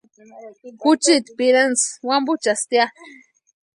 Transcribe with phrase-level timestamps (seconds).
[0.81, 2.83] Juchiti pirentsï wampuchastia.